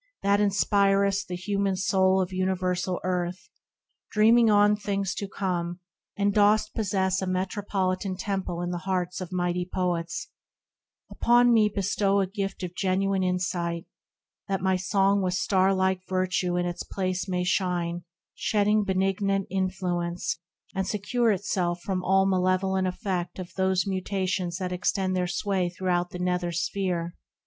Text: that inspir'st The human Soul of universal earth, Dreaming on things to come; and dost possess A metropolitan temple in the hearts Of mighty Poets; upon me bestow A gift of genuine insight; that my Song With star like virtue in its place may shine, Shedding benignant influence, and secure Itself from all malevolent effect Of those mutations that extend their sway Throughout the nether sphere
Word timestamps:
that 0.23 0.39
inspir'st 0.39 1.27
The 1.27 1.35
human 1.35 1.75
Soul 1.75 2.19
of 2.23 2.33
universal 2.33 2.99
earth, 3.03 3.49
Dreaming 4.11 4.49
on 4.49 4.75
things 4.75 5.13
to 5.13 5.27
come; 5.27 5.79
and 6.17 6.33
dost 6.33 6.73
possess 6.73 7.21
A 7.21 7.27
metropolitan 7.27 8.17
temple 8.17 8.63
in 8.63 8.71
the 8.71 8.79
hearts 8.79 9.21
Of 9.21 9.31
mighty 9.31 9.69
Poets; 9.71 10.29
upon 11.11 11.53
me 11.53 11.69
bestow 11.69 12.19
A 12.19 12.25
gift 12.25 12.63
of 12.63 12.73
genuine 12.73 13.21
insight; 13.21 13.85
that 14.47 14.59
my 14.59 14.75
Song 14.75 15.21
With 15.21 15.35
star 15.35 15.71
like 15.71 16.01
virtue 16.07 16.57
in 16.57 16.65
its 16.65 16.81
place 16.81 17.29
may 17.29 17.43
shine, 17.43 18.03
Shedding 18.33 18.83
benignant 18.83 19.45
influence, 19.51 20.39
and 20.73 20.87
secure 20.87 21.29
Itself 21.29 21.79
from 21.83 22.03
all 22.03 22.25
malevolent 22.25 22.87
effect 22.87 23.37
Of 23.37 23.53
those 23.55 23.85
mutations 23.85 24.57
that 24.57 24.71
extend 24.73 25.15
their 25.15 25.27
sway 25.27 25.69
Throughout 25.69 26.09
the 26.09 26.17
nether 26.17 26.51
sphere 26.51 27.13